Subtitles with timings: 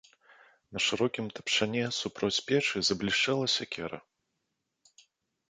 [0.77, 3.97] На шырокім тапчане супроць печы заблішчэла сякера.